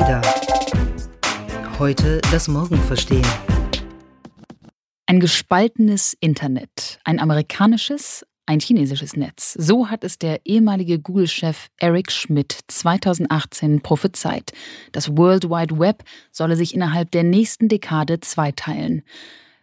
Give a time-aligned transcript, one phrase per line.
[0.00, 0.22] Ada.
[1.78, 3.26] Heute das Morgen verstehen.
[5.06, 6.98] Ein gespaltenes Internet.
[7.04, 9.52] Ein amerikanisches, ein chinesisches Netz.
[9.52, 14.50] So hat es der ehemalige Google-Chef Eric Schmidt 2018 prophezeit.
[14.90, 19.02] Das World Wide Web solle sich innerhalb der nächsten Dekade zweiteilen.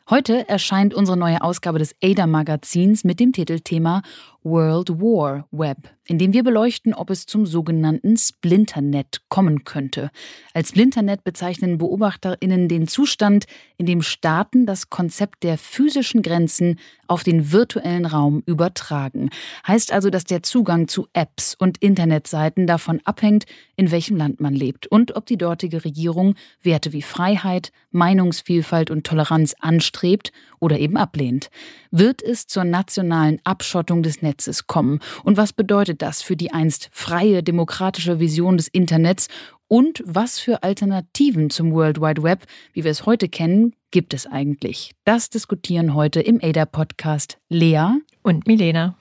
[0.09, 4.02] Heute erscheint unsere neue Ausgabe des ADA-Magazins mit dem Titelthema
[4.44, 5.77] World War Web,
[6.08, 10.09] in dem wir beleuchten, ob es zum sogenannten Splinternet kommen könnte.
[10.55, 13.45] Als Splinternet bezeichnen BeobachterInnen den Zustand,
[13.77, 19.30] in dem Staaten das Konzept der physischen Grenzen auf den virtuellen Raum übertragen.
[19.67, 23.45] Heißt also, dass der Zugang zu Apps und Internetseiten davon abhängt,
[23.76, 26.34] in welchem Land man lebt und ob die dortige Regierung
[26.64, 31.50] Werte wie Freiheit, Meinungsvielfalt und Toleranz anstrebt oder eben ablehnt.
[31.92, 34.30] Wird es zur nationalen Abschottung des Netzes
[34.67, 35.00] kommen?
[35.23, 39.28] Und was bedeutet das für die einst freie demokratische Vision des Internets?
[39.67, 44.28] Und was für Alternativen zum World Wide Web, wie wir es heute kennen, gibt es
[44.28, 44.91] eigentlich?
[45.06, 47.88] Das diskutieren heute im ADA-Podcast Lea
[48.22, 48.97] und Milena.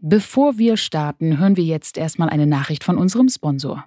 [0.00, 3.84] Bevor wir starten, hören wir jetzt erstmal eine Nachricht von unserem Sponsor.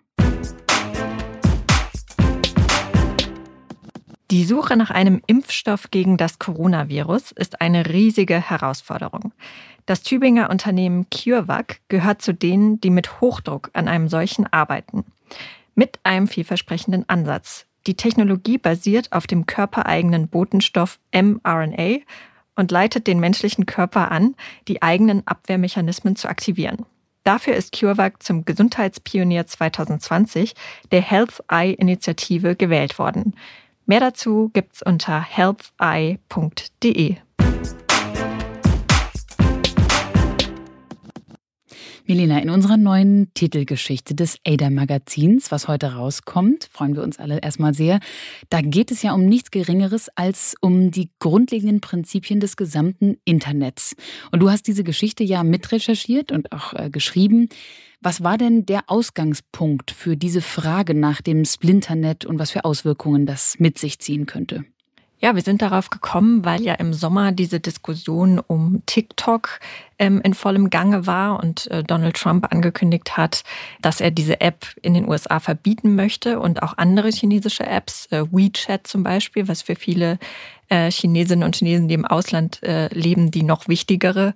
[4.32, 9.34] Die Suche nach einem Impfstoff gegen das Coronavirus ist eine riesige Herausforderung.
[9.86, 15.04] Das Tübinger Unternehmen CureVac gehört zu denen, die mit Hochdruck an einem solchen arbeiten.
[15.76, 17.66] Mit einem vielversprechenden Ansatz.
[17.88, 21.98] Die Technologie basiert auf dem körpereigenen Botenstoff mRNA
[22.56, 24.36] und leitet den menschlichen Körper an,
[24.70, 26.86] die eigenen Abwehrmechanismen zu aktivieren.
[27.24, 30.54] Dafür ist CureVac zum Gesundheitspionier 2020
[30.92, 33.36] der Health Eye Initiative gewählt worden.
[33.86, 37.18] Mehr dazu gibt's unter healtheye.de.
[42.12, 47.74] Melina, in unserer neuen Titelgeschichte des ADA-Magazins, was heute rauskommt, freuen wir uns alle erstmal
[47.74, 48.02] sehr.
[48.50, 53.96] Da geht es ja um nichts Geringeres als um die grundlegenden Prinzipien des gesamten Internets.
[54.30, 57.48] Und du hast diese Geschichte ja mitrecherchiert und auch äh, geschrieben.
[58.02, 63.26] Was war denn der Ausgangspunkt für diese Frage nach dem Splinternet und was für Auswirkungen
[63.26, 64.66] das mit sich ziehen könnte?
[65.24, 69.59] Ja, wir sind darauf gekommen, weil ja im Sommer diese Diskussion um TikTok
[70.00, 73.44] ähm, in vollem Gange war und äh, Donald Trump angekündigt hat,
[73.84, 78.24] dass er diese App in den USA verbieten möchte und auch andere chinesische Apps, äh,
[78.31, 80.18] WeChat zum Beispiel, was für viele
[80.70, 84.34] äh, Chinesinnen und Chinesen, die im Ausland äh, leben, die noch wichtigere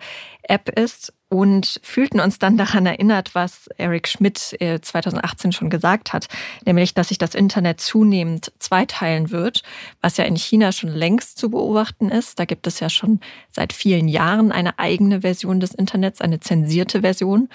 [0.49, 6.13] App ist und fühlten uns dann daran erinnert, was Eric Schmidt 2018 äh, schon gesagt
[6.13, 6.27] hat,
[6.65, 9.63] nämlich, dass sich das Internet zunehmend zweiteilen wird,
[10.01, 12.39] was ja in China schon längst zu beobachten ist.
[12.39, 13.19] Da gibt es ja schon
[13.49, 17.49] seit vielen Jahren eine eigene Version des Internets, eine zensierte Version.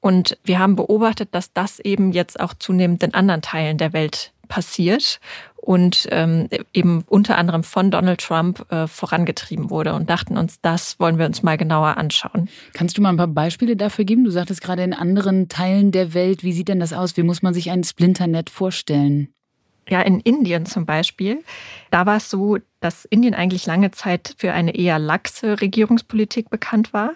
[0.00, 4.32] Und wir haben beobachtet, dass das eben jetzt auch zunehmend in anderen Teilen der Welt
[4.48, 5.20] passiert
[5.56, 11.00] und ähm, eben unter anderem von Donald Trump äh, vorangetrieben wurde und dachten uns, das
[11.00, 12.48] wollen wir uns mal genauer anschauen.
[12.72, 14.24] Kannst du mal ein paar Beispiele dafür geben?
[14.24, 17.16] Du sagtest gerade in anderen Teilen der Welt, wie sieht denn das aus?
[17.16, 19.28] Wie muss man sich ein Splinternet vorstellen?
[19.88, 21.44] Ja, in Indien zum Beispiel,
[21.90, 26.92] da war es so, dass Indien eigentlich lange Zeit für eine eher laxe Regierungspolitik bekannt
[26.92, 27.12] war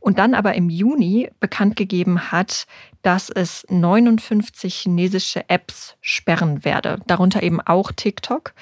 [0.00, 2.66] und dann aber im Juni bekannt gegeben hat,
[3.02, 8.52] dass es 59 chinesische Apps sperren werde, darunter eben auch TikTok.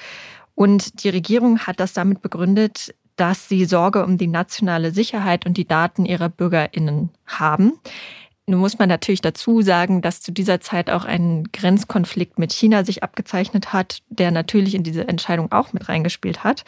[0.55, 5.57] Und die Regierung hat das damit begründet, dass sie Sorge um die nationale Sicherheit und
[5.57, 7.73] die Daten ihrer Bürgerinnen haben.
[8.47, 12.83] Nun muss man natürlich dazu sagen, dass zu dieser Zeit auch ein Grenzkonflikt mit China
[12.83, 16.63] sich abgezeichnet hat, der natürlich in diese Entscheidung auch mit reingespielt hat.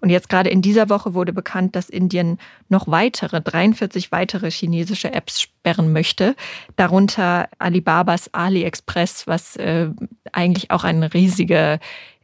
[0.00, 2.38] Und jetzt gerade in dieser Woche wurde bekannt, dass Indien
[2.70, 6.34] noch weitere, 43 weitere chinesische Apps sperren möchte,
[6.76, 9.90] darunter Alibabas AliExpress, was äh,
[10.32, 11.78] eigentlich auch eine riesige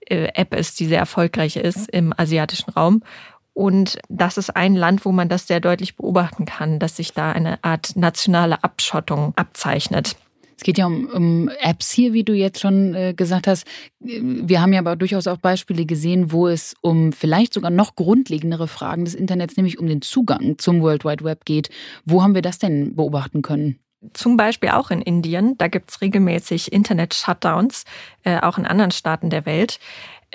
[0.07, 3.03] äh, App ist, die sehr erfolgreich ist im asiatischen Raum.
[3.55, 7.33] Und das ist ein Land, wo man das sehr deutlich beobachten kann, dass sich da
[7.33, 10.17] eine Art nationale Abschottung abzeichnet.
[10.57, 13.67] Es geht ja um, um, Apps hier, wie du jetzt schon äh, gesagt hast.
[14.01, 18.69] Wir haben ja aber durchaus auch Beispiele gesehen, wo es um vielleicht sogar noch grundlegendere
[18.69, 21.71] Fragen des Internets, nämlich um den Zugang zum World Wide Web geht.
[22.05, 23.79] Wo haben wir das denn beobachten können?
[24.13, 25.57] Zum Beispiel auch in Indien.
[25.57, 27.85] Da gibt es regelmäßig Internet-Shutdowns,
[28.23, 29.81] äh, auch in anderen Staaten der Welt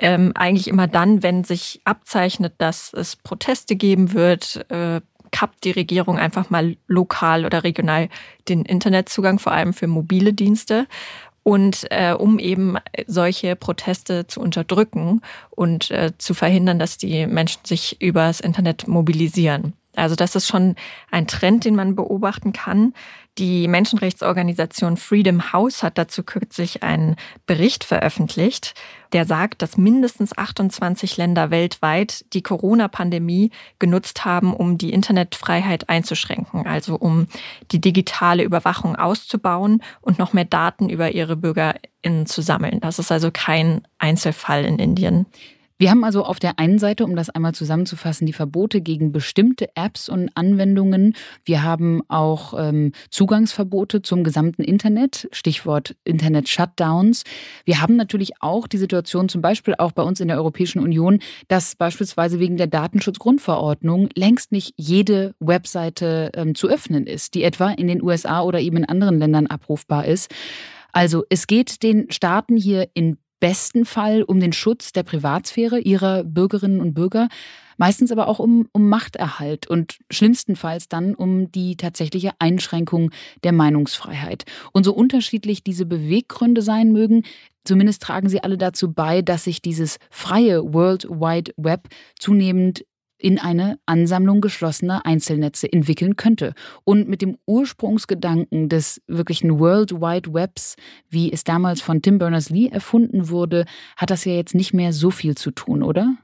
[0.00, 5.00] ähm, eigentlich immer dann, wenn sich abzeichnet, dass es Proteste geben wird, äh,
[5.30, 8.08] kappt die Regierung einfach mal lokal oder regional
[8.48, 10.86] den Internetzugang, vor allem für mobile Dienste.
[11.42, 12.76] Und äh, um eben
[13.06, 19.72] solche Proteste zu unterdrücken und äh, zu verhindern, dass die Menschen sich übers Internet mobilisieren.
[19.96, 20.76] Also das ist schon
[21.10, 22.94] ein Trend, den man beobachten kann.
[23.38, 27.16] Die Menschenrechtsorganisation Freedom House hat dazu kürzlich einen
[27.46, 28.74] Bericht veröffentlicht,
[29.12, 36.66] der sagt, dass mindestens 28 Länder weltweit die Corona-Pandemie genutzt haben, um die Internetfreiheit einzuschränken,
[36.66, 37.26] also um
[37.70, 42.80] die digitale Überwachung auszubauen und noch mehr Daten über ihre Bürgerinnen zu sammeln.
[42.80, 45.26] Das ist also kein Einzelfall in Indien.
[45.80, 49.66] Wir haben also auf der einen Seite, um das einmal zusammenzufassen, die Verbote gegen bestimmte
[49.76, 51.14] Apps und Anwendungen.
[51.42, 57.24] Wir haben auch ähm, Zugangsverbote zum gesamten Internet, Stichwort Internet-Shutdowns.
[57.64, 61.18] Wir haben natürlich auch die Situation, zum Beispiel auch bei uns in der Europäischen Union,
[61.48, 67.70] dass beispielsweise wegen der Datenschutzgrundverordnung längst nicht jede Webseite ähm, zu öffnen ist, die etwa
[67.70, 70.30] in den USA oder eben in anderen Ländern abrufbar ist.
[70.92, 76.24] Also es geht den Staaten hier in besten Fall um den Schutz der Privatsphäre ihrer
[76.24, 77.28] Bürgerinnen und Bürger,
[77.78, 83.10] meistens aber auch um, um Machterhalt und schlimmstenfalls dann um die tatsächliche Einschränkung
[83.42, 84.44] der Meinungsfreiheit.
[84.72, 87.22] Und so unterschiedlich diese Beweggründe sein mögen,
[87.64, 91.88] zumindest tragen sie alle dazu bei, dass sich dieses freie World Wide Web
[92.18, 92.84] zunehmend
[93.20, 96.54] in eine Ansammlung geschlossener Einzelnetze entwickeln könnte.
[96.84, 100.76] Und mit dem Ursprungsgedanken des wirklichen World Wide Webs,
[101.08, 105.10] wie es damals von Tim Berners-Lee erfunden wurde, hat das ja jetzt nicht mehr so
[105.10, 106.16] viel zu tun, oder?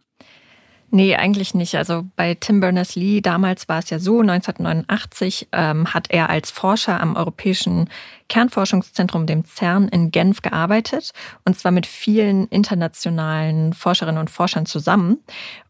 [0.90, 1.74] Nee, eigentlich nicht.
[1.74, 7.00] Also bei Tim Berners-Lee, damals war es ja so, 1989 ähm, hat er als Forscher
[7.00, 7.90] am Europäischen
[8.28, 11.12] Kernforschungszentrum, dem CERN in Genf, gearbeitet.
[11.44, 15.18] Und zwar mit vielen internationalen Forscherinnen und Forschern zusammen.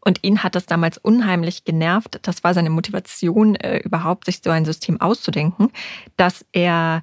[0.01, 2.19] Und ihn hat das damals unheimlich genervt.
[2.21, 5.71] Das war seine Motivation, äh, überhaupt sich so ein System auszudenken,
[6.15, 7.01] dass er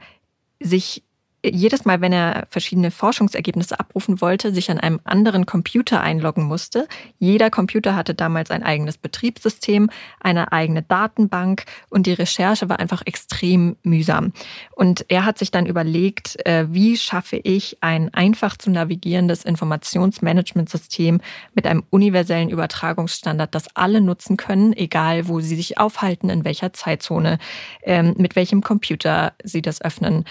[0.61, 1.04] sich
[1.52, 6.88] jedes Mal, wenn er verschiedene Forschungsergebnisse abrufen wollte, sich an einem anderen Computer einloggen musste.
[7.19, 13.02] Jeder Computer hatte damals ein eigenes Betriebssystem, eine eigene Datenbank und die Recherche war einfach
[13.05, 14.32] extrem mühsam.
[14.73, 21.20] Und er hat sich dann überlegt, äh, wie schaffe ich ein einfach zu navigierendes Informationsmanagementsystem
[21.55, 26.73] mit einem universellen Übertragungsstandard, das alle nutzen können, egal wo sie sich aufhalten, in welcher
[26.73, 27.38] Zeitzone,
[27.82, 30.25] ähm, mit welchem Computer sie das öffnen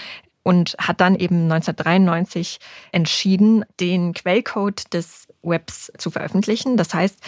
[0.44, 2.60] und hat dann eben 1993
[2.92, 6.76] entschieden, den Quellcode des Webs zu veröffentlichen.
[6.76, 7.18] Das heißt,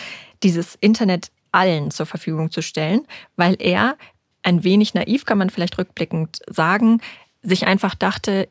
[0.44, 3.00] dieses Internet allen zur Verfügung zu stellen,
[3.34, 3.96] weil er
[4.42, 7.00] ein wenig naiv, kann man vielleicht rückblickend sagen,
[7.42, 8.48] sich einfach dachte,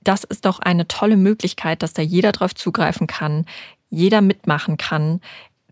[0.00, 3.46] das ist doch eine tolle Möglichkeit, dass da jeder drauf zugreifen kann,
[3.90, 5.20] jeder mitmachen kann.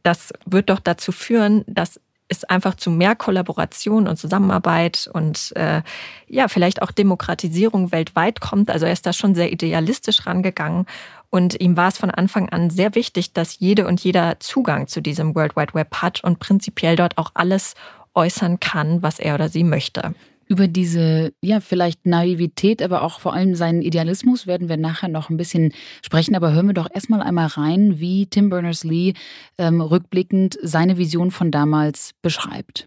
[0.02, 2.00] Das wird doch dazu führen, dass
[2.32, 5.82] es einfach zu mehr Kollaboration und Zusammenarbeit und äh,
[6.28, 8.70] ja, vielleicht auch Demokratisierung weltweit kommt.
[8.70, 10.86] Also er ist da schon sehr idealistisch rangegangen.
[11.30, 15.00] Und ihm war es von Anfang an sehr wichtig, dass jede und jeder Zugang zu
[15.00, 17.74] diesem World Wide Web hat und prinzipiell dort auch alles
[18.14, 20.14] äußern kann, was er oder sie möchte.
[20.52, 25.30] Über diese, ja, vielleicht Naivität, aber auch vor allem seinen Idealismus werden wir nachher noch
[25.30, 25.72] ein bisschen
[26.04, 26.36] sprechen.
[26.36, 29.14] Aber hören wir doch erstmal einmal rein, wie Tim Berners-Lee
[29.56, 32.86] ähm, rückblickend seine Vision von damals beschreibt.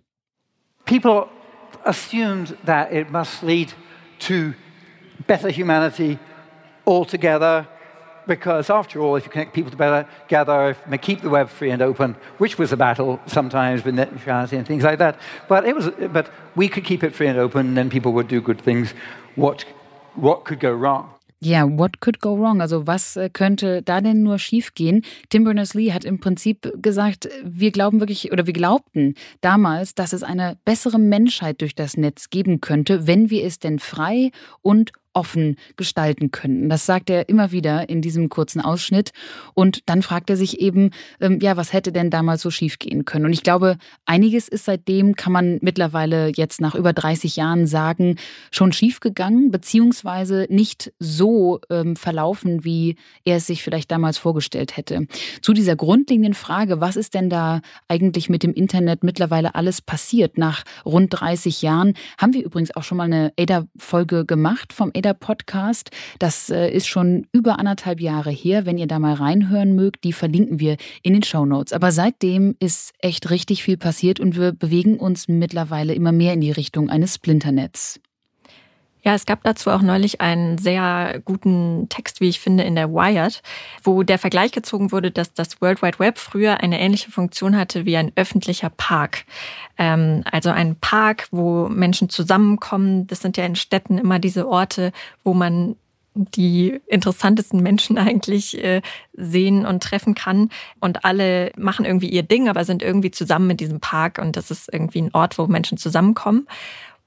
[0.86, 1.26] People
[1.86, 3.74] assumed that it must lead
[4.20, 4.54] to
[5.26, 6.20] better humanity
[6.86, 7.66] altogether
[8.28, 12.16] because after all, if you connect people together, gather, keep the web free and open,
[12.38, 15.18] which was a battle sometimes with net neutrality and things like that.
[15.48, 18.42] But it was, but we could keep it free and open, then people would do
[18.42, 18.94] good things.
[19.36, 19.66] What,
[20.16, 21.16] what could go wrong?
[21.42, 22.62] Ja, what could go wrong?
[22.62, 25.04] Also was äh, könnte da denn nur schiefgehen?
[25.30, 30.24] Tim Berners-Lee hat im Prinzip gesagt, wir glauben wirklich oder wir glaubten damals, dass es
[30.24, 35.56] eine bessere Menschheit durch das Netz geben könnte, wenn wir es denn frei und offen
[35.78, 36.70] gestalten könnten.
[36.70, 39.12] Das sagt er immer wieder in diesem kurzen Ausschnitt.
[39.54, 40.92] Und dann fragt er sich eben,
[41.22, 43.26] ähm, ja, was hätte denn damals so schiefgehen können?
[43.26, 48.18] Und ich glaube, einiges ist seitdem, kann man mittlerweile jetzt nach über 30 Jahren sagen,
[48.52, 55.08] schon schiefgegangen, beziehungsweise nicht so ähm, verlaufen, wie er es sich vielleicht damals vorgestellt hätte.
[55.42, 60.38] Zu dieser grundlegenden Frage, was ist denn da eigentlich mit dem Internet mittlerweile alles passiert
[60.38, 65.05] nach rund 30 Jahren, haben wir übrigens auch schon mal eine ADA-Folge gemacht vom ADA
[65.14, 65.92] Podcast.
[66.20, 68.66] Das äh, ist schon über anderthalb Jahre her.
[68.66, 71.74] Wenn ihr da mal reinhören mögt, die verlinken wir in den Show Notes.
[71.74, 76.42] Aber seitdem ist echt richtig viel passiert und wir bewegen uns mittlerweile immer mehr in
[76.42, 78.00] die Richtung eines Splinternets.
[79.06, 82.92] Ja, es gab dazu auch neulich einen sehr guten Text, wie ich finde, in der
[82.92, 83.44] Wired,
[83.84, 87.86] wo der Vergleich gezogen wurde, dass das World Wide Web früher eine ähnliche Funktion hatte
[87.86, 89.26] wie ein öffentlicher Park.
[89.78, 93.06] Ähm, also ein Park, wo Menschen zusammenkommen.
[93.06, 94.92] Das sind ja in Städten immer diese Orte,
[95.24, 95.76] wo man
[96.16, 98.82] die interessantesten Menschen eigentlich äh,
[99.14, 100.50] sehen und treffen kann.
[100.80, 104.50] Und alle machen irgendwie ihr Ding, aber sind irgendwie zusammen in diesem Park und das
[104.50, 106.48] ist irgendwie ein Ort, wo Menschen zusammenkommen.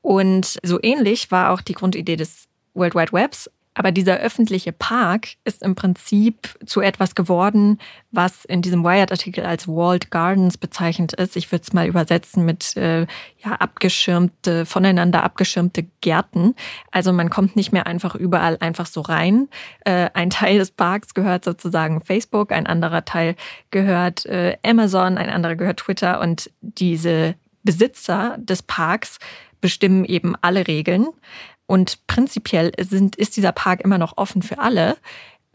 [0.02, 3.50] Und so ähnlich war auch die Grundidee des World Wide Webs.
[3.78, 7.78] Aber dieser öffentliche Park ist im Prinzip zu etwas geworden,
[8.10, 11.36] was in diesem Wired-Artikel als Walled Gardens bezeichnet ist.
[11.36, 13.02] Ich würde es mal übersetzen mit äh,
[13.38, 16.56] ja, abgeschirmte, voneinander abgeschirmte Gärten.
[16.90, 19.48] Also man kommt nicht mehr einfach überall einfach so rein.
[19.84, 23.36] Äh, ein Teil des Parks gehört sozusagen Facebook, ein anderer Teil
[23.70, 29.18] gehört äh, Amazon, ein anderer gehört Twitter und diese Besitzer des Parks
[29.60, 31.08] bestimmen eben alle Regeln.
[31.66, 34.96] Und prinzipiell sind, ist dieser Park immer noch offen für alle,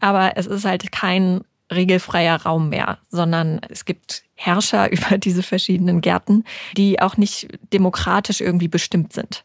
[0.00, 1.40] aber es ist halt kein
[1.72, 6.44] regelfreier Raum mehr, sondern es gibt Herrscher über diese verschiedenen Gärten,
[6.76, 9.44] die auch nicht demokratisch irgendwie bestimmt sind.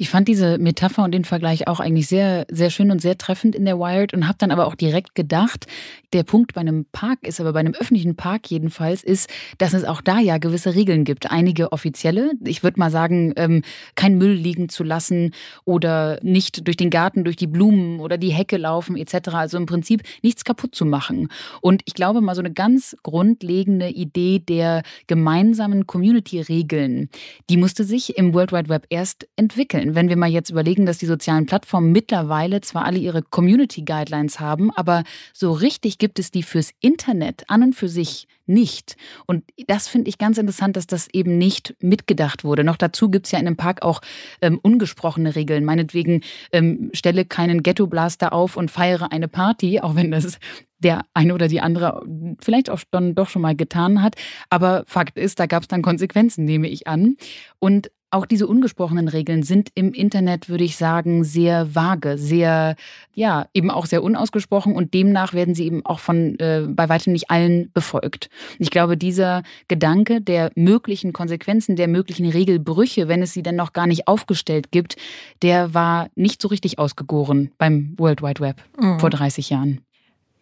[0.00, 3.54] Ich fand diese Metapher und den Vergleich auch eigentlich sehr, sehr schön und sehr treffend
[3.54, 5.66] in der Wired und habe dann aber auch direkt gedacht,
[6.14, 9.28] der Punkt bei einem Park ist, aber bei einem öffentlichen Park jedenfalls, ist,
[9.58, 11.30] dass es auch da ja gewisse Regeln gibt.
[11.30, 13.60] Einige offizielle, ich würde mal sagen, ähm,
[13.94, 15.34] kein Müll liegen zu lassen
[15.66, 19.28] oder nicht durch den Garten, durch die Blumen oder die Hecke laufen etc.
[19.34, 21.28] Also im Prinzip nichts kaputt zu machen.
[21.60, 27.10] Und ich glaube mal so eine ganz grundlegende Idee der gemeinsamen Community-Regeln,
[27.50, 29.89] die musste sich im World Wide Web erst entwickeln.
[29.94, 34.40] Wenn wir mal jetzt überlegen, dass die sozialen Plattformen mittlerweile zwar alle ihre Community Guidelines
[34.40, 38.96] haben, aber so richtig gibt es die fürs Internet an und für sich nicht.
[39.26, 42.64] Und das finde ich ganz interessant, dass das eben nicht mitgedacht wurde.
[42.64, 44.00] Noch dazu gibt es ja in einem Park auch
[44.42, 45.64] ähm, ungesprochene Regeln.
[45.64, 50.38] Meinetwegen ähm, stelle keinen Ghetto-Blaster auf und feiere eine Party, auch wenn das
[50.78, 52.02] der eine oder die andere
[52.40, 54.16] vielleicht auch dann doch schon mal getan hat.
[54.48, 57.16] Aber Fakt ist, da gab es dann Konsequenzen, nehme ich an.
[57.58, 62.76] Und auch diese ungesprochenen Regeln sind im Internet, würde ich sagen, sehr vage, sehr,
[63.14, 67.12] ja, eben auch sehr unausgesprochen und demnach werden sie eben auch von äh, bei weitem
[67.12, 68.28] nicht allen befolgt.
[68.58, 73.72] Ich glaube, dieser Gedanke der möglichen Konsequenzen, der möglichen Regelbrüche, wenn es sie dann noch
[73.72, 74.96] gar nicht aufgestellt gibt,
[75.42, 78.98] der war nicht so richtig ausgegoren beim World Wide Web mhm.
[78.98, 79.80] vor 30 Jahren.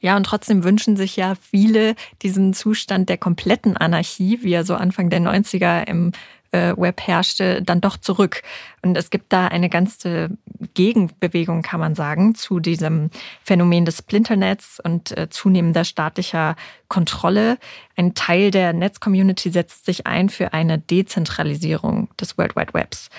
[0.01, 4.75] Ja, und trotzdem wünschen sich ja viele diesen Zustand der kompletten Anarchie, wie er so
[4.75, 6.13] Anfang der 90er im
[6.53, 8.43] Web herrschte, dann doch zurück.
[8.83, 10.31] Und es gibt da eine ganze
[10.75, 13.11] Gegenbewegung, kann man sagen, zu diesem
[13.43, 16.57] Phänomen des Splinternets und äh, zunehmender staatlicher
[16.89, 17.59] Kontrolle.
[17.97, 23.11] Ein Teil der Netzcommunity setzt sich ein für eine Dezentralisierung des World Wide Webs.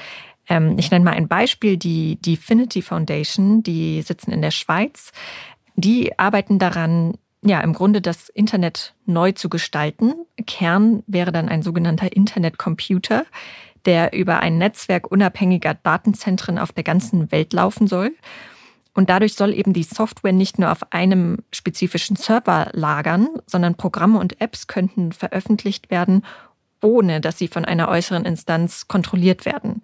[0.49, 5.11] Ähm, ich nenne mal ein Beispiel, die Definity Foundation, die sitzen in der Schweiz.
[5.75, 10.13] Die arbeiten daran, ja, im Grunde das Internet neu zu gestalten.
[10.45, 13.25] Kern wäre dann ein sogenannter Internetcomputer,
[13.85, 18.13] der über ein Netzwerk unabhängiger Datenzentren auf der ganzen Welt laufen soll.
[18.93, 24.19] Und dadurch soll eben die Software nicht nur auf einem spezifischen Server lagern, sondern Programme
[24.19, 26.25] und Apps könnten veröffentlicht werden,
[26.81, 29.83] ohne dass sie von einer äußeren Instanz kontrolliert werden.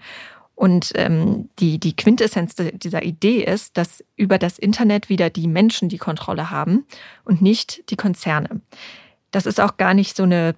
[0.55, 5.89] Und ähm, die, die Quintessenz dieser Idee ist, dass über das Internet wieder die Menschen
[5.89, 6.85] die Kontrolle haben
[7.25, 8.61] und nicht die Konzerne.
[9.31, 10.55] Das ist auch gar nicht so eine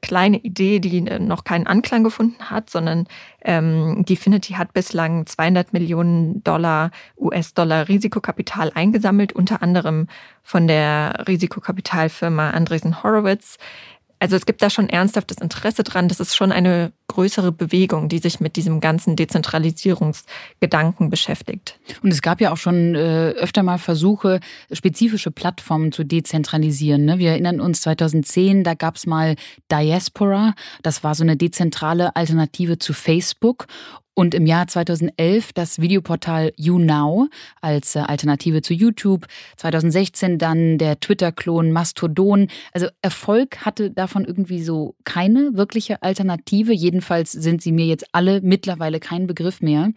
[0.00, 3.06] kleine Idee, die äh, noch keinen Anklang gefunden hat, sondern
[3.42, 10.06] ähm, Definity hat bislang 200 Millionen Dollar US-Dollar Risikokapital eingesammelt, unter anderem
[10.42, 13.58] von der Risikokapitalfirma Andresen Horowitz.
[14.18, 16.08] Also es gibt da schon ernsthaftes Interesse dran.
[16.08, 21.80] Das ist schon eine größere Bewegung, die sich mit diesem ganzen Dezentralisierungsgedanken beschäftigt.
[22.02, 24.38] Und es gab ja auch schon äh, öfter mal Versuche,
[24.70, 27.04] spezifische Plattformen zu dezentralisieren.
[27.04, 27.18] Ne?
[27.18, 29.34] Wir erinnern uns 2010, da gab es mal
[29.72, 30.54] Diaspora.
[30.82, 33.66] Das war so eine dezentrale Alternative zu Facebook.
[34.20, 37.28] Und im Jahr 2011 das Videoportal YouNow
[37.62, 39.26] als äh, Alternative zu YouTube.
[39.56, 42.48] 2016 dann der Twitter-Klon Mastodon.
[42.72, 46.72] Also Erfolg hatte davon irgendwie so keine wirkliche Alternative.
[47.00, 49.90] Jedenfalls sind sie mir jetzt alle mittlerweile kein Begriff mehr.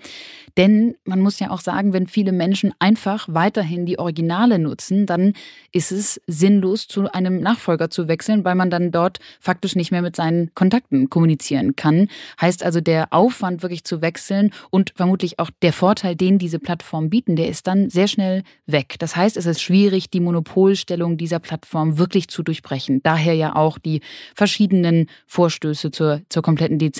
[0.56, 5.34] Denn man muss ja auch sagen, wenn viele Menschen einfach weiterhin die Originale nutzen, dann
[5.74, 10.02] ist es sinnlos, zu einem Nachfolger zu wechseln, weil man dann dort faktisch nicht mehr
[10.02, 12.08] mit seinen Kontakten kommunizieren kann.
[12.40, 17.10] Heißt also, der Aufwand wirklich zu wechseln, und vermutlich auch der Vorteil, den diese Plattformen
[17.10, 18.96] bieten, der ist dann sehr schnell weg.
[19.00, 23.02] Das heißt, es ist schwierig, die Monopolstellung dieser Plattform wirklich zu durchbrechen.
[23.04, 24.02] Daher ja auch die
[24.36, 26.93] verschiedenen Vorstöße zur, zur kompletten Dezentralisierung.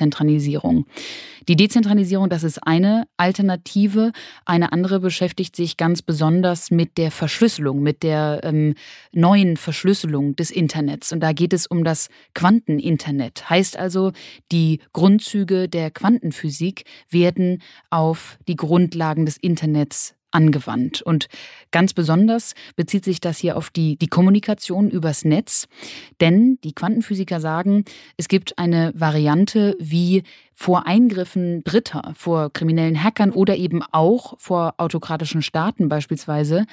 [1.48, 4.12] Die Dezentralisierung, das ist eine Alternative.
[4.46, 8.76] Eine andere beschäftigt sich ganz besonders mit der Verschlüsselung, mit der ähm,
[9.12, 11.12] neuen Verschlüsselung des Internets.
[11.12, 13.50] Und da geht es um das Quanteninternet.
[13.50, 14.12] Heißt also,
[14.52, 21.02] die Grundzüge der Quantenphysik werden auf die Grundlagen des Internets angewandt.
[21.02, 21.28] Und
[21.72, 25.68] ganz besonders bezieht sich das hier auf die, die Kommunikation übers Netz.
[26.22, 27.86] Denn die Quantenphysiker sagen,
[28.18, 30.24] es gibt eine Variante, wie
[30.56, 36.66] vor Eingriffen Dritter, vor kriminellen Hackern oder eben auch vor autokratischen Staaten beispielsweise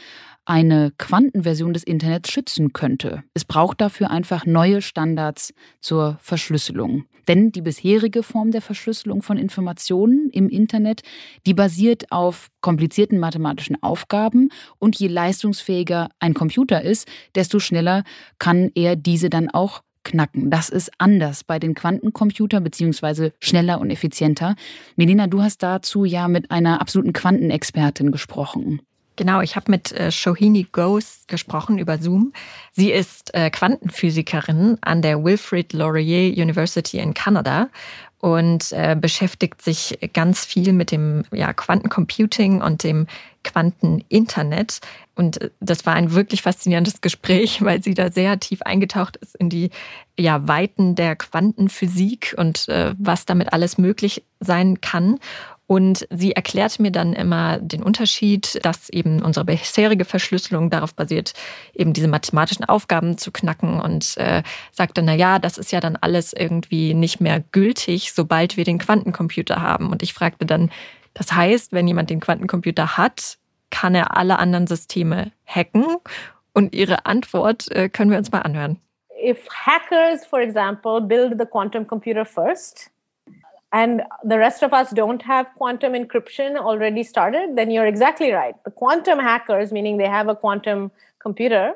[0.45, 3.23] eine Quantenversion des Internets schützen könnte.
[3.35, 7.05] Es braucht dafür einfach neue Standards zur Verschlüsselung.
[7.29, 11.03] Denn die bisherige Form der Verschlüsselung von Informationen im Internet,
[11.47, 18.03] die basiert auf komplizierten mathematischen Aufgaben und je leistungsfähiger ein Computer ist, desto schneller
[18.39, 20.51] kann er diese dann auch knacken.
[20.51, 24.57] Das ist anders bei den Quantencomputern beziehungsweise schneller und effizienter.
[24.97, 28.81] Melina, du hast dazu ja mit einer absoluten Quantenexpertin gesprochen.
[29.17, 32.33] Genau, ich habe mit äh, Shohini Ghose gesprochen über Zoom.
[32.73, 37.69] Sie ist äh, Quantenphysikerin an der Wilfrid Laurier University in Kanada
[38.21, 43.07] und äh, beschäftigt sich ganz viel mit dem ja, Quantencomputing und dem
[43.45, 44.81] Quanteninternet.
[45.15, 49.35] Und äh, das war ein wirklich faszinierendes Gespräch, weil sie da sehr tief eingetaucht ist
[49.37, 49.71] in die
[50.19, 55.19] ja, Weiten der Quantenphysik und äh, was damit alles möglich sein kann.
[55.71, 61.33] Und sie erklärt mir dann immer den Unterschied, dass eben unsere bisherige Verschlüsselung darauf basiert,
[61.75, 65.95] eben diese mathematischen Aufgaben zu knacken und äh, sagte, na ja, das ist ja dann
[65.95, 69.91] alles irgendwie nicht mehr gültig, sobald wir den Quantencomputer haben.
[69.91, 70.73] Und ich fragte dann,
[71.15, 73.39] das heißt, wenn jemand den Quantencomputer hat,
[73.71, 75.87] kann er alle anderen Systeme hacken?
[76.53, 78.81] Und ihre Antwort äh, können wir uns mal anhören.
[79.25, 82.91] If hackers, for example, build the quantum computer first,
[83.73, 88.55] and the rest of us don't have quantum encryption already started, then you're exactly right.
[88.65, 91.75] The quantum hackers, meaning they have a quantum computer,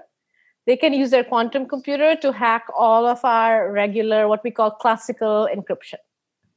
[0.66, 4.70] they can use their quantum computer to hack all of our regular, what we call
[4.70, 5.98] classical encryption.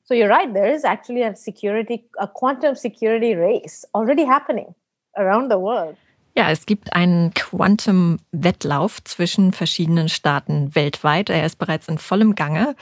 [0.06, 4.74] So you're right, there is actually a security, a quantum security race already happening
[5.18, 5.98] around the world.
[6.38, 11.32] Ja, es gibt einen Quantum-Wettlauf zwischen verschiedenen Staaten weltweit.
[11.32, 12.76] Er ist bereits in vollem Gange.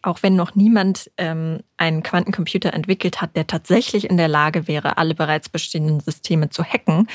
[0.00, 4.96] Auch wenn noch niemand ähm, einen Quantencomputer entwickelt hat, der tatsächlich in der Lage wäre,
[4.96, 7.06] alle bereits bestehenden Systeme zu hacken.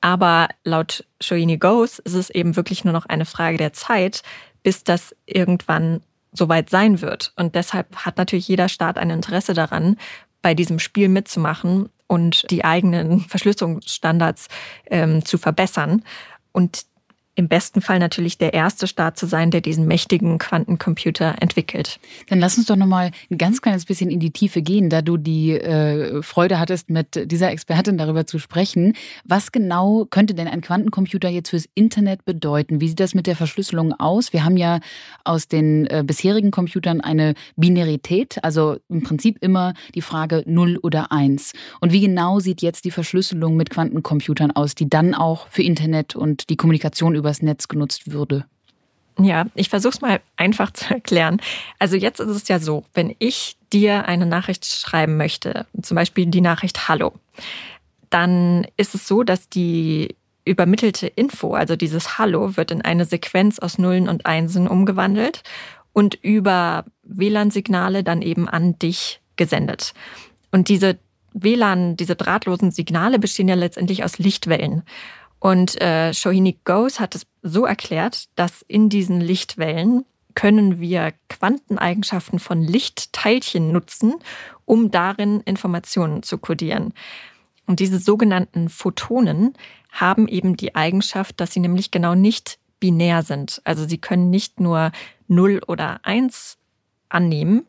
[0.00, 4.22] Aber laut Shoini Goes ist es eben wirklich nur noch eine Frage der Zeit,
[4.62, 6.00] bis das irgendwann
[6.32, 7.34] soweit sein wird.
[7.36, 9.98] Und deshalb hat natürlich jeder Staat ein Interesse daran,
[10.44, 14.48] bei diesem Spiel mitzumachen und die eigenen Verschlüsselungsstandards
[14.90, 16.04] ähm, zu verbessern.
[16.52, 16.84] Und
[17.36, 21.98] im besten Fall natürlich der erste Staat zu sein, der diesen mächtigen Quantencomputer entwickelt.
[22.28, 25.02] Dann lass uns doch noch mal ein ganz kleines bisschen in die Tiefe gehen, da
[25.02, 28.94] du die äh, Freude hattest, mit dieser Expertin darüber zu sprechen.
[29.24, 32.80] Was genau könnte denn ein Quantencomputer jetzt fürs Internet bedeuten?
[32.80, 34.32] Wie sieht das mit der Verschlüsselung aus?
[34.32, 34.78] Wir haben ja
[35.24, 41.10] aus den äh, bisherigen Computern eine Binarität, also im Prinzip immer die Frage 0 oder
[41.10, 41.52] 1.
[41.80, 46.14] Und wie genau sieht jetzt die Verschlüsselung mit Quantencomputern aus, die dann auch für Internet
[46.14, 48.44] und die Kommunikation über übers Netz genutzt würde?
[49.18, 51.40] Ja, ich versuche es mal einfach zu erklären.
[51.78, 56.26] Also jetzt ist es ja so, wenn ich dir eine Nachricht schreiben möchte, zum Beispiel
[56.26, 57.14] die Nachricht Hallo,
[58.10, 63.58] dann ist es so, dass die übermittelte Info, also dieses Hallo, wird in eine Sequenz
[63.58, 65.42] aus Nullen und Einsen umgewandelt
[65.92, 69.94] und über WLAN-Signale dann eben an dich gesendet.
[70.50, 70.98] Und diese
[71.32, 74.82] WLAN, diese drahtlosen Signale bestehen ja letztendlich aus Lichtwellen.
[75.44, 82.38] Und äh, Shohini Ghose hat es so erklärt, dass in diesen Lichtwellen können wir Quanteneigenschaften
[82.38, 84.14] von Lichtteilchen nutzen,
[84.64, 86.94] um darin Informationen zu kodieren.
[87.66, 89.52] Und diese sogenannten Photonen
[89.92, 93.60] haben eben die Eigenschaft, dass sie nämlich genau nicht binär sind.
[93.64, 94.92] Also sie können nicht nur
[95.28, 96.56] 0 oder 1
[97.10, 97.66] annehmen,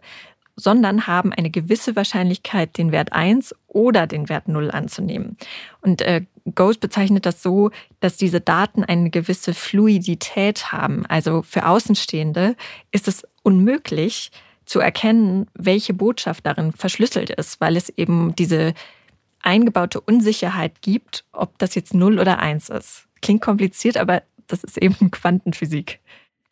[0.55, 5.37] sondern haben eine gewisse Wahrscheinlichkeit, den Wert 1 oder den Wert 0 anzunehmen.
[5.81, 6.21] Und äh,
[6.53, 11.05] Ghost bezeichnet das so, dass diese Daten eine gewisse Fluidität haben.
[11.07, 12.55] Also für Außenstehende
[12.91, 14.31] ist es unmöglich
[14.65, 18.73] zu erkennen, welche Botschaft darin verschlüsselt ist, weil es eben diese
[19.41, 23.07] eingebaute Unsicherheit gibt, ob das jetzt 0 oder 1 ist.
[23.21, 25.99] Klingt kompliziert, aber das ist eben Quantenphysik.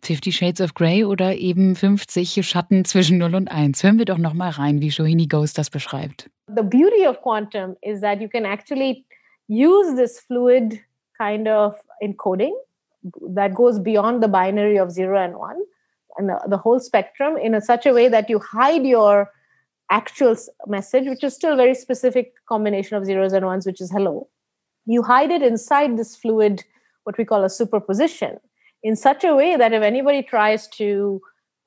[0.04, 3.84] Fifty Shades of Grey oder eben 50 Schatten zwischen 0 und 1.
[3.84, 6.30] Hören wir doch noch mal rein, wie Shohini Ghost das beschreibt.
[6.48, 9.06] The beauty of quantum is that you can actually
[9.48, 10.80] use this fluid
[11.18, 12.54] kind of encoding
[13.36, 15.56] that goes beyond the binary of 0 and 1
[16.18, 19.32] and the, the whole spectrum in a, such a way that you hide your
[19.90, 20.36] actual
[20.68, 24.28] message which is still a very specific combination of zeros and ones which is hello
[24.86, 26.64] you hide it inside this fluid
[27.04, 28.40] what we call a superposition
[28.84, 31.22] in such a way that if anybody tries to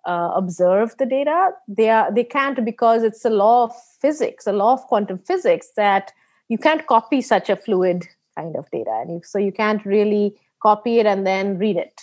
[0.07, 4.53] uh, observe the data, they are they can't because it's a law of physics, a
[4.53, 6.13] law of quantum physics that
[6.49, 8.91] you can't copy such a fluid kind of data.
[9.03, 12.01] And you, so you can't really copy it and then read it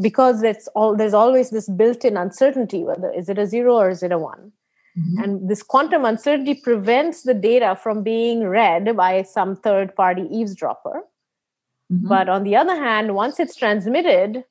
[0.00, 4.02] because it's all there's always this built-in uncertainty whether is it a zero or is
[4.02, 4.52] it a one
[4.98, 5.22] mm-hmm.
[5.22, 11.02] and this quantum uncertainty prevents the data from being read by some third party eavesdropper
[11.90, 12.08] mm-hmm.
[12.08, 14.44] but on the other hand once it's transmitted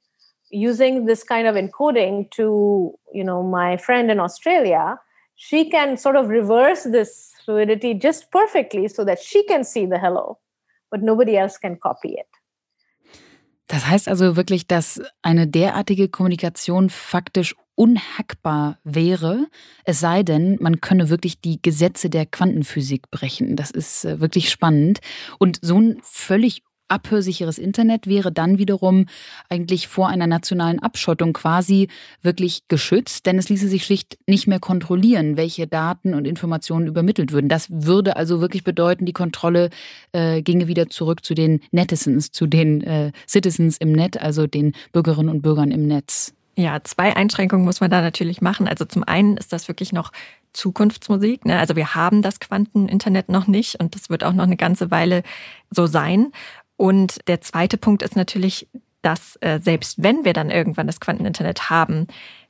[0.49, 4.99] using this kind of encoding to you know my friend in australia
[5.35, 9.99] she can sort of reverse this fluidity just perfectly so that she can see the
[9.99, 10.37] hello
[10.89, 12.27] but nobody else can copy it
[13.67, 19.47] Das heißt also wirklich, dass eine derartige Kommunikation faktisch unhackbar wäre,
[19.83, 23.55] es sei denn, man könne wirklich die Gesetze der Quantenphysik brechen.
[23.55, 24.99] Das ist äh, wirklich spannend.
[25.37, 29.05] Und so ein völlig abhörsicheres Internet wäre dann wiederum
[29.49, 31.87] eigentlich vor einer nationalen Abschottung quasi
[32.21, 37.31] wirklich geschützt, denn es ließe sich schlicht nicht mehr kontrollieren, welche Daten und Informationen übermittelt
[37.31, 37.49] würden.
[37.49, 39.69] Das würde also wirklich bedeuten, die Kontrolle
[40.11, 44.73] äh, ginge wieder zurück zu den Netizens, zu den äh, Citizens im Netz, also den
[44.91, 46.33] Bürgerinnen und Bürgern im Netz.
[46.59, 48.67] Ja, zwei Einschränkungen muss man da natürlich machen.
[48.67, 50.11] Also zum einen ist das wirklich noch
[50.53, 51.45] Zukunftsmusik.
[51.45, 51.59] Ne?
[51.59, 55.21] Also wir haben das Quanteninternet noch nicht und das wird auch noch eine ganze Weile
[55.69, 56.31] so sein.
[56.77, 58.67] Und der zweite Punkt ist natürlich,
[59.01, 62.07] dass äh, selbst wenn wir dann irgendwann das Quanteninternet haben,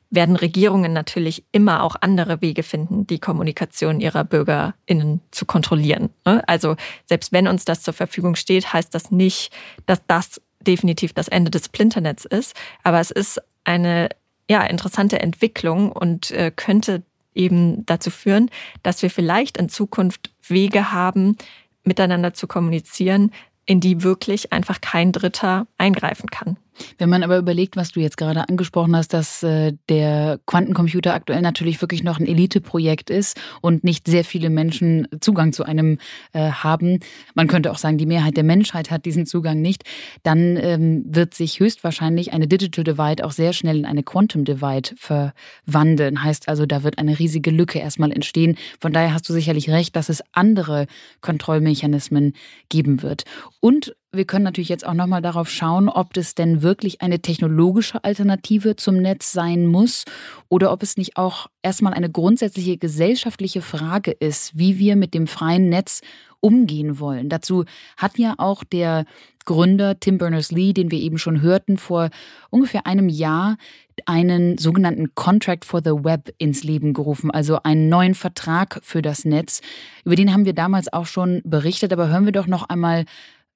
[0.09, 6.09] werden Regierungen natürlich immer auch andere Wege finden, die Kommunikation ihrer BürgerInnen zu kontrollieren.
[6.25, 6.47] Ne?
[6.47, 9.51] Also selbst wenn uns das zur Verfügung steht, heißt das nicht,
[9.85, 12.55] dass das definitiv das Ende des Plinternets ist.
[12.83, 14.09] Aber es ist eine
[14.49, 17.03] ja, interessante Entwicklung und äh, könnte
[17.35, 18.49] eben dazu führen,
[18.81, 21.37] dass wir vielleicht in Zukunft Wege haben,
[21.83, 23.31] miteinander zu kommunizieren,
[23.67, 26.57] in die wirklich einfach kein Dritter eingreifen kann.
[26.97, 31.41] Wenn man aber überlegt, was du jetzt gerade angesprochen hast, dass äh, der Quantencomputer aktuell
[31.41, 35.99] natürlich wirklich noch ein Eliteprojekt ist und nicht sehr viele Menschen Zugang zu einem
[36.33, 36.99] äh, haben,
[37.35, 39.83] man könnte auch sagen, die Mehrheit der Menschheit hat diesen Zugang nicht,
[40.23, 44.91] dann ähm, wird sich höchstwahrscheinlich eine Digital Divide auch sehr schnell in eine Quantum Divide
[44.97, 46.23] verwandeln.
[46.23, 48.57] Heißt also, da wird eine riesige Lücke erstmal entstehen.
[48.79, 50.87] Von daher hast du sicherlich recht, dass es andere
[51.21, 52.33] Kontrollmechanismen
[52.69, 53.23] geben wird.
[53.59, 58.03] Und wir können natürlich jetzt auch nochmal darauf schauen, ob es denn wirklich eine technologische
[58.03, 60.05] Alternative zum Netz sein muss
[60.47, 65.27] oder ob es nicht auch erstmal eine grundsätzliche gesellschaftliche Frage ist, wie wir mit dem
[65.27, 66.01] freien Netz
[66.39, 67.29] umgehen wollen.
[67.29, 67.65] Dazu
[67.97, 69.05] hat ja auch der
[69.45, 72.09] Gründer Tim Berners-Lee, den wir eben schon hörten, vor
[72.49, 73.57] ungefähr einem Jahr
[74.05, 79.25] einen sogenannten Contract for the Web ins Leben gerufen, also einen neuen Vertrag für das
[79.25, 79.61] Netz.
[80.03, 83.05] Über den haben wir damals auch schon berichtet, aber hören wir doch noch einmal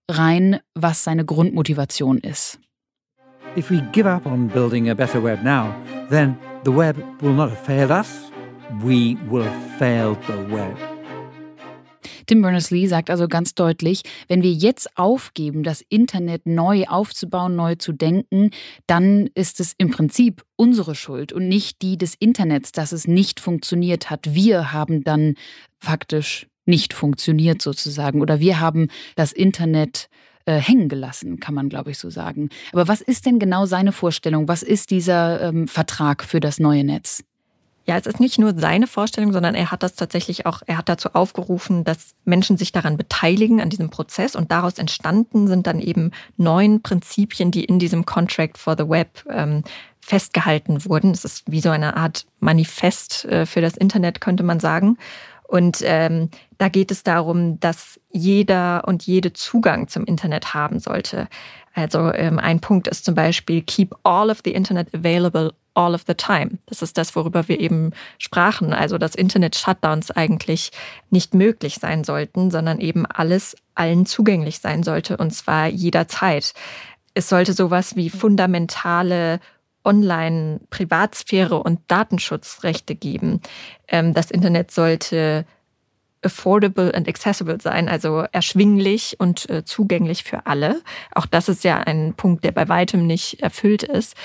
[0.09, 2.59] rein, was seine Grundmotivation ist.
[3.57, 5.75] If we give up on building a better web now,
[6.09, 8.31] then the web will not have failed us,
[8.81, 10.77] we will have failed the web.
[12.27, 17.75] Tim Berners-Lee sagt also ganz deutlich, wenn wir jetzt aufgeben, das Internet neu aufzubauen, neu
[17.75, 18.51] zu denken,
[18.87, 23.39] dann ist es im Prinzip unsere Schuld und nicht die des Internets, dass es nicht
[23.39, 24.33] funktioniert hat.
[24.33, 25.35] Wir haben dann
[25.79, 28.21] faktisch nicht funktioniert sozusagen.
[28.21, 30.09] Oder wir haben das Internet
[30.45, 32.49] äh, hängen gelassen, kann man, glaube ich, so sagen.
[32.71, 34.47] Aber was ist denn genau seine Vorstellung?
[34.47, 37.23] Was ist dieser ähm, Vertrag für das neue Netz?
[37.87, 40.87] Ja, es ist nicht nur seine Vorstellung, sondern er hat das tatsächlich auch, er hat
[40.87, 44.35] dazu aufgerufen, dass Menschen sich daran beteiligen, an diesem Prozess.
[44.35, 49.25] Und daraus entstanden sind dann eben neun Prinzipien, die in diesem Contract for the Web
[49.29, 49.63] ähm,
[49.99, 51.11] festgehalten wurden.
[51.11, 54.97] Es ist wie so eine Art Manifest äh, für das Internet, könnte man sagen.
[55.51, 61.27] Und ähm, da geht es darum, dass jeder und jede Zugang zum Internet haben sollte.
[61.73, 66.03] Also ähm, ein Punkt ist zum Beispiel Keep all of the Internet available all of
[66.07, 66.51] the time.
[66.67, 68.71] Das ist das, worüber wir eben sprachen.
[68.71, 70.71] Also dass Internet-Shutdowns eigentlich
[71.09, 76.53] nicht möglich sein sollten, sondern eben alles allen zugänglich sein sollte und zwar jederzeit.
[77.13, 79.41] Es sollte sowas wie fundamentale
[79.83, 83.41] Online-Privatsphäre und Datenschutzrechte geben.
[83.87, 85.45] Ähm, das Internet sollte
[86.23, 90.81] affordable and accessible sein, also erschwinglich und äh, zugänglich für alle.
[91.13, 94.15] Auch das ist ja ein Punkt, der bei weitem nicht erfüllt ist.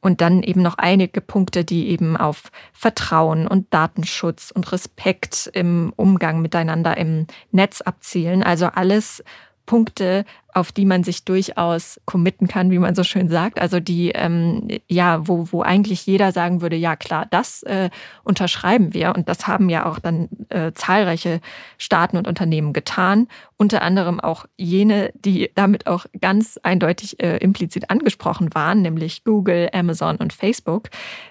[0.00, 5.92] Und dann eben noch einige Punkte, die eben auf Vertrauen und Datenschutz und Respekt im
[5.96, 8.44] Umgang miteinander im Netz abzielen.
[8.44, 9.24] Also alles
[9.68, 13.60] Punkte, auf die man sich durchaus committen kann, wie man so schön sagt.
[13.60, 17.90] Also die, ähm, ja, wo, wo eigentlich jeder sagen würde, ja klar, das äh,
[18.24, 19.14] unterschreiben wir.
[19.14, 21.40] Und das haben ja auch dann äh, zahlreiche
[21.76, 23.28] Staaten und Unternehmen getan.
[23.58, 29.68] Unter anderem auch jene, die damit auch ganz eindeutig äh, implizit angesprochen waren, nämlich Google,
[29.72, 30.88] Amazon und Facebook.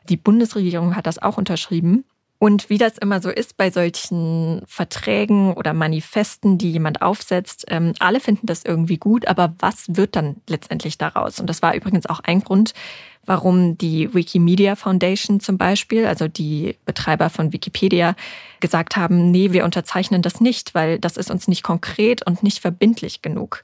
[0.08, 2.06] Die Bundesregierung hat das auch unterschrieben.
[2.40, 7.94] Und wie das immer so ist bei solchen Verträgen oder Manifesten, die jemand aufsetzt, ähm,
[8.00, 11.40] alle finden das irgendwie gut, aber was wird dann letztendlich daraus?
[11.40, 12.74] Und das war übrigens auch ein Grund,
[13.26, 18.16] warum die Wikimedia Foundation zum Beispiel, also die Betreiber von Wikipedia,
[18.60, 22.60] gesagt haben, nee, wir unterzeichnen das nicht, weil das ist uns nicht konkret und nicht
[22.60, 23.64] verbindlich genug.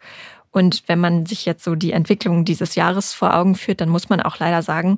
[0.52, 4.10] Und wenn man sich jetzt so die Entwicklung dieses Jahres vor Augen führt, dann muss
[4.10, 4.98] man auch leider sagen,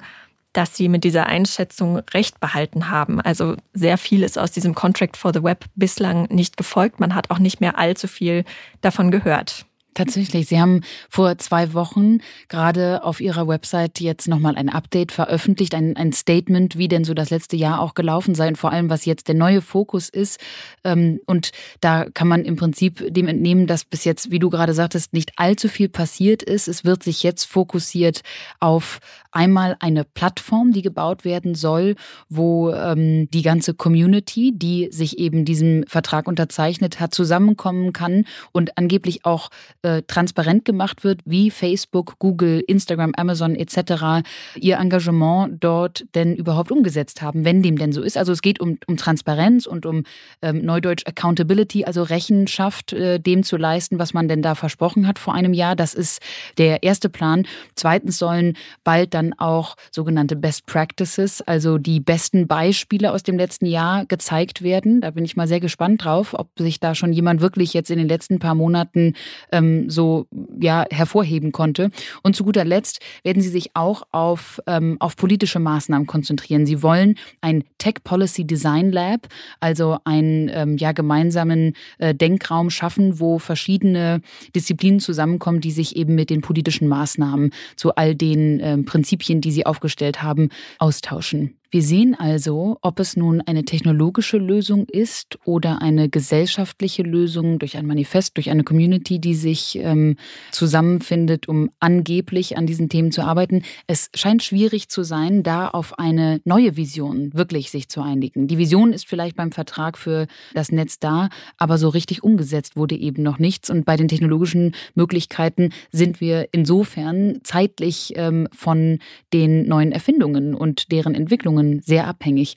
[0.55, 3.19] dass sie mit dieser Einschätzung recht behalten haben.
[3.19, 6.99] Also sehr viel ist aus diesem Contract for the Web bislang nicht gefolgt.
[6.99, 8.45] Man hat auch nicht mehr allzu viel
[8.81, 9.65] davon gehört.
[9.95, 10.47] Tatsächlich.
[10.47, 12.17] Sie haben vor zwei Wochen
[12.49, 17.13] gerade auf Ihrer Website jetzt nochmal ein Update veröffentlicht, ein, ein Statement, wie denn so
[17.13, 20.37] das letzte Jahr auch gelaufen sei und vor allem, was jetzt der neue Fokus ist.
[20.83, 24.73] Ähm, und da kann man im Prinzip dem entnehmen, dass bis jetzt, wie du gerade
[24.73, 26.67] sagtest, nicht allzu viel passiert ist.
[26.67, 28.21] Es wird sich jetzt fokussiert
[28.59, 28.99] auf
[29.35, 31.95] einmal eine Plattform, die gebaut werden soll,
[32.29, 38.77] wo ähm, die ganze Community, die sich eben diesem Vertrag unterzeichnet hat, zusammenkommen kann und
[38.77, 39.49] angeblich auch
[39.81, 44.25] äh, transparent gemacht wird, wie Facebook, Google, Instagram, Amazon etc.
[44.55, 48.17] ihr Engagement dort denn überhaupt umgesetzt haben, wenn dem denn so ist.
[48.17, 50.03] Also es geht um, um Transparenz und um
[50.41, 55.19] ähm, Neudeutsch Accountability, also Rechenschaft äh, dem zu leisten, was man denn da versprochen hat
[55.19, 55.75] vor einem Jahr.
[55.75, 56.21] Das ist
[56.57, 57.45] der erste Plan.
[57.75, 63.65] Zweitens sollen bald dann auch sogenannte Best Practices, also die besten Beispiele aus dem letzten
[63.65, 65.01] Jahr gezeigt werden.
[65.01, 67.97] Da bin ich mal sehr gespannt drauf, ob sich da schon jemand wirklich jetzt in
[67.97, 69.13] den letzten paar Monaten
[69.51, 70.27] ähm, so
[70.59, 71.91] ja, hervorheben konnte.
[72.23, 76.65] Und zu guter Letzt werden sie sich auch auf, ähm, auf politische Maßnahmen konzentrieren.
[76.65, 79.27] Sie wollen ein Tech Policy Design Lab,
[79.59, 84.21] also einen ähm, ja, gemeinsamen äh, Denkraum schaffen, wo verschiedene
[84.55, 88.77] Disziplinen zusammenkommen, die sich eben mit den politischen Maßnahmen zu all den äh,
[89.15, 90.49] Prinzipien, die sie aufgestellt haben,
[90.80, 91.58] austauschen.
[91.75, 97.75] Wir sehen also, ob es nun eine technologische Lösung ist oder eine gesellschaftliche Lösung durch
[97.75, 100.15] ein Manifest, durch eine Community, die sich ähm,
[100.53, 103.63] zusammenfindet, um angeblich an diesen Themen zu arbeiten.
[103.88, 108.47] Es scheint schwierig zu sein, da auf eine neue Vision wirklich sich zu einigen.
[108.47, 112.95] Die Vision ist vielleicht beim Vertrag für das Netz da, aber so richtig umgesetzt wurde
[112.95, 113.69] eben noch nichts.
[113.69, 118.99] Und bei den technologischen Möglichkeiten sind wir insofern zeitlich ähm, von
[119.33, 122.56] den neuen Erfindungen und deren Entwicklungen Personen sehr abhängig.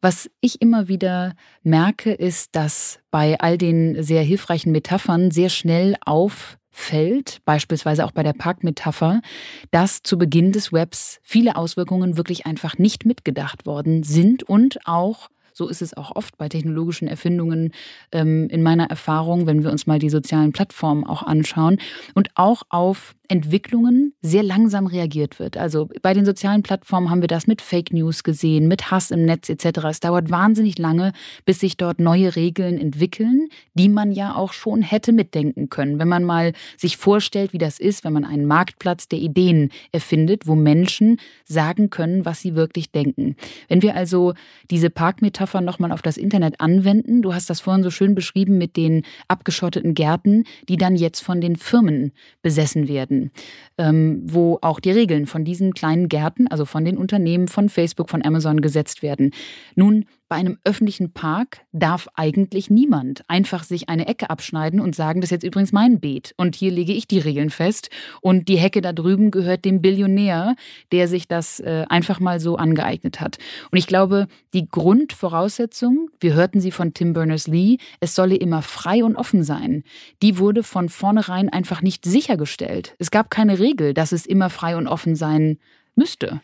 [0.00, 5.96] Was ich immer wieder merke, ist, dass bei all den sehr hilfreichen Metaphern sehr schnell
[6.04, 9.22] auffällt, beispielsweise auch bei der Parkmetapher,
[9.70, 15.30] dass zu Beginn des Webs viele Auswirkungen wirklich einfach nicht mitgedacht worden sind und auch
[15.56, 17.70] so ist es auch oft bei technologischen Erfindungen
[18.10, 21.78] ähm, in meiner Erfahrung, wenn wir uns mal die sozialen Plattformen auch anschauen
[22.14, 25.56] und auch auf Entwicklungen sehr langsam reagiert wird.
[25.56, 29.24] Also bei den sozialen Plattformen haben wir das mit Fake News gesehen, mit Hass im
[29.24, 29.84] Netz etc.
[29.88, 31.12] Es dauert wahnsinnig lange,
[31.46, 35.98] bis sich dort neue Regeln entwickeln, die man ja auch schon hätte mitdenken können.
[35.98, 40.46] Wenn man mal sich vorstellt, wie das ist, wenn man einen Marktplatz der Ideen erfindet,
[40.46, 43.36] wo Menschen sagen können, was sie wirklich denken.
[43.68, 44.34] Wenn wir also
[44.70, 48.76] diese Parkmetapher nochmal auf das Internet anwenden, du hast das vorhin so schön beschrieben mit
[48.76, 53.30] den abgeschotteten Gärten, die dann jetzt von den Firmen besessen werden werden,
[53.78, 58.10] ähm, wo auch die Regeln von diesen kleinen Gärten, also von den Unternehmen, von Facebook,
[58.10, 59.32] von Amazon gesetzt werden.
[59.74, 65.20] Nun, bei einem öffentlichen Park darf eigentlich niemand einfach sich eine Ecke abschneiden und sagen,
[65.20, 67.88] das ist jetzt übrigens mein Beet und hier lege ich die Regeln fest
[68.20, 70.56] und die Hecke da drüben gehört dem Billionär,
[70.90, 73.38] der sich das äh, einfach mal so angeeignet hat.
[73.70, 79.04] Und ich glaube, die Grundvoraussetzung, wir hörten sie von Tim Berners-Lee, es solle immer frei
[79.04, 79.84] und offen sein,
[80.20, 82.96] die wurde von vornherein einfach nicht sichergestellt.
[82.98, 85.58] Es gab keine Regel, dass es immer frei und offen sein
[85.94, 86.40] müsste.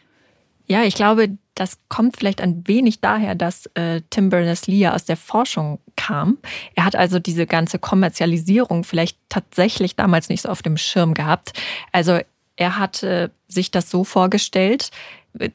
[0.71, 5.17] Ja, ich glaube, das kommt vielleicht ein wenig daher, dass äh, Tim Berners-Lee aus der
[5.17, 6.39] Forschung kam.
[6.77, 11.61] Er hat also diese ganze Kommerzialisierung vielleicht tatsächlich damals nicht so auf dem Schirm gehabt.
[11.91, 12.21] Also
[12.55, 14.93] er hatte sich das so vorgestellt,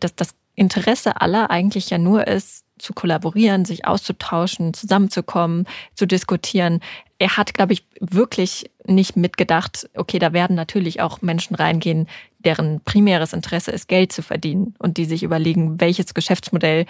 [0.01, 6.81] dass das Interesse aller eigentlich ja nur ist, zu kollaborieren, sich auszutauschen, zusammenzukommen, zu diskutieren
[7.17, 12.07] er hat, glaube ich, wirklich nicht mitgedacht, okay, da werden natürlich auch Menschen reingehen,
[12.45, 16.85] deren primäres Interesse ist, Geld zu verdienen und die sich überlegen, welches Geschäftsmodell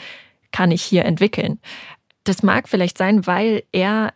[0.52, 1.60] kann ich hier entwickeln.
[2.24, 4.14] Das mag vielleicht sein, weil er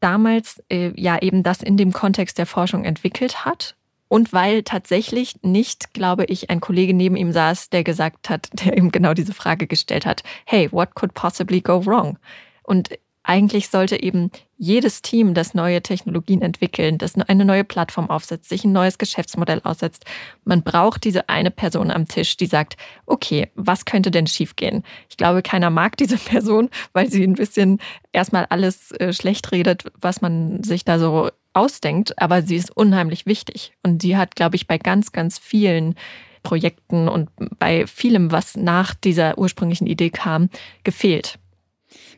[0.00, 3.76] damals äh, ja eben das in dem Kontext der Forschung entwickelt hat
[4.08, 8.76] und weil tatsächlich nicht, glaube ich, ein Kollege neben ihm saß, der gesagt hat, der
[8.76, 12.18] ihm genau diese Frage gestellt hat, hey, what could possibly go wrong?
[12.62, 12.90] Und
[13.28, 18.64] eigentlich sollte eben jedes Team, das neue Technologien entwickeln, das eine neue Plattform aufsetzt, sich
[18.64, 20.06] ein neues Geschäftsmodell aussetzt,
[20.44, 24.82] man braucht diese eine Person am Tisch, die sagt, okay, was könnte denn schiefgehen?
[25.10, 27.80] Ich glaube, keiner mag diese Person, weil sie ein bisschen
[28.12, 33.26] erstmal alles äh, schlecht redet, was man sich da so ausdenkt, aber sie ist unheimlich
[33.26, 33.72] wichtig.
[33.82, 35.96] Und sie hat, glaube ich, bei ganz, ganz vielen
[36.42, 40.48] Projekten und bei vielem, was nach dieser ursprünglichen Idee kam,
[40.82, 41.38] gefehlt.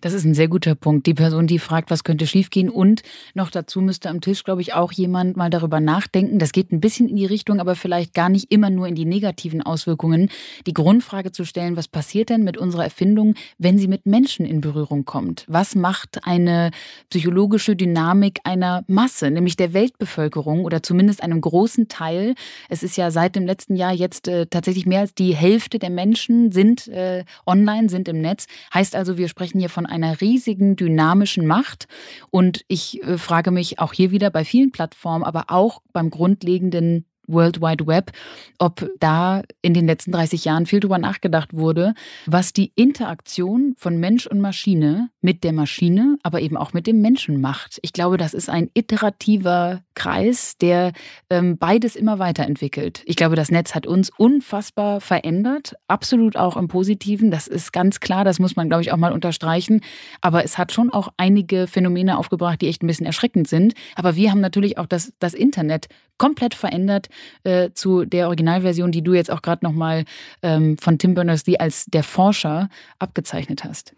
[0.00, 1.06] Das ist ein sehr guter Punkt.
[1.06, 2.70] Die Person, die fragt, was könnte schiefgehen.
[2.70, 3.02] Und
[3.34, 6.38] noch dazu müsste am Tisch, glaube ich, auch jemand mal darüber nachdenken.
[6.38, 9.04] Das geht ein bisschen in die Richtung, aber vielleicht gar nicht immer nur in die
[9.04, 10.30] negativen Auswirkungen.
[10.66, 14.62] Die Grundfrage zu stellen, was passiert denn mit unserer Erfindung, wenn sie mit Menschen in
[14.62, 15.44] Berührung kommt?
[15.48, 16.70] Was macht eine
[17.10, 22.34] psychologische Dynamik einer Masse, nämlich der Weltbevölkerung oder zumindest einem großen Teil?
[22.70, 25.90] Es ist ja seit dem letzten Jahr jetzt äh, tatsächlich mehr als die Hälfte der
[25.90, 28.46] Menschen sind äh, online, sind im Netz.
[28.72, 31.88] Heißt also, wir sprechen hier von einer riesigen dynamischen Macht.
[32.30, 37.06] Und ich äh, frage mich auch hier wieder bei vielen Plattformen, aber auch beim grundlegenden
[37.32, 38.12] World Wide Web,
[38.58, 41.94] ob da in den letzten 30 Jahren viel drüber nachgedacht wurde,
[42.26, 47.00] was die Interaktion von Mensch und Maschine mit der Maschine, aber eben auch mit dem
[47.00, 47.78] Menschen macht.
[47.82, 50.92] Ich glaube, das ist ein iterativer Kreis, der
[51.28, 53.02] ähm, beides immer weiterentwickelt.
[53.04, 57.30] Ich glaube, das Netz hat uns unfassbar verändert, absolut auch im Positiven.
[57.30, 59.82] Das ist ganz klar, das muss man, glaube ich, auch mal unterstreichen.
[60.20, 63.74] Aber es hat schon auch einige Phänomene aufgebracht, die echt ein bisschen erschreckend sind.
[63.94, 65.88] Aber wir haben natürlich auch das, das Internet
[66.20, 67.08] komplett verändert
[67.44, 70.04] äh, zu der Originalversion, die du jetzt auch gerade nochmal
[70.42, 73.94] ähm, von Tim Berners-Lee als der Forscher abgezeichnet hast.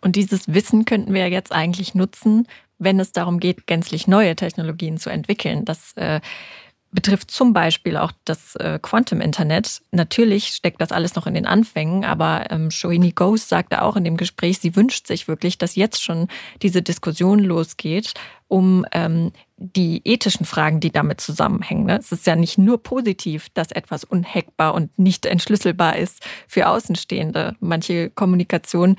[0.00, 2.46] Und dieses Wissen könnten wir jetzt eigentlich nutzen,
[2.78, 5.64] wenn es darum geht, gänzlich neue Technologien zu entwickeln.
[5.64, 6.20] Das äh,
[6.96, 9.82] betrifft zum Beispiel auch das äh, Quantum-Internet.
[9.92, 14.02] Natürlich steckt das alles noch in den Anfängen, aber ähm, Shoini Ghost sagte auch in
[14.02, 16.26] dem Gespräch, sie wünscht sich wirklich, dass jetzt schon
[16.62, 18.14] diese Diskussion losgeht
[18.48, 21.86] um ähm, die ethischen Fragen, die damit zusammenhängen.
[21.86, 21.98] Ne?
[21.98, 27.56] Es ist ja nicht nur positiv, dass etwas unhackbar und nicht entschlüsselbar ist für Außenstehende.
[27.60, 28.96] Manche Kommunikation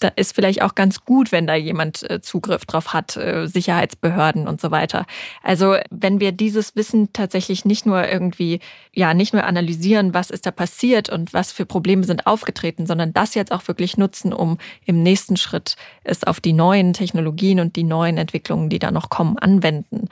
[0.00, 4.46] da ist vielleicht auch ganz gut, wenn da jemand äh, Zugriff drauf hat, äh, Sicherheitsbehörden
[4.46, 5.06] und so weiter.
[5.42, 8.60] Also wenn wir dieses Wissen tatsächlich nicht nur irgendwie,
[8.94, 13.12] ja, nicht nur analysieren, was ist da passiert und was für Probleme sind aufgetreten, sondern
[13.12, 17.74] das jetzt auch wirklich nutzen, um im nächsten Schritt es auf die neuen Technologien und
[17.74, 20.08] die neuen Entwicklungen, die da noch kommen, anwenden,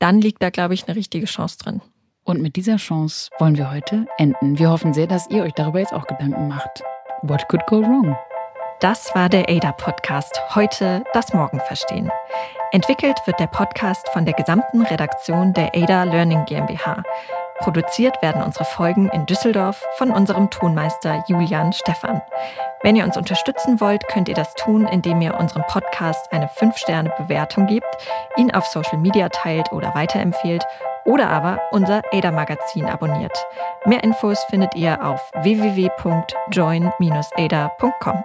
[0.00, 1.80] dann liegt da, glaube ich, eine richtige Chance drin.
[2.24, 4.58] Und mit dieser Chance wollen wir heute enden.
[4.58, 6.82] Wir hoffen sehr, dass ihr euch darüber jetzt auch Gedanken macht.
[7.22, 8.16] What could go wrong?
[8.80, 10.40] Das war der ADA-Podcast.
[10.54, 12.12] Heute das Morgen verstehen.
[12.70, 17.02] Entwickelt wird der Podcast von der gesamten Redaktion der ADA Learning GmbH.
[17.58, 22.22] Produziert werden unsere Folgen in Düsseldorf von unserem Tonmeister Julian Stephan.
[22.84, 27.66] Wenn ihr uns unterstützen wollt, könnt ihr das tun, indem ihr unserem Podcast eine 5-Sterne-Bewertung
[27.66, 27.96] gebt,
[28.36, 30.64] ihn auf Social Media teilt oder weiterempfehlt
[31.04, 33.36] oder aber unser ADA-Magazin abonniert.
[33.86, 38.24] Mehr Infos findet ihr auf www.join-ada.com.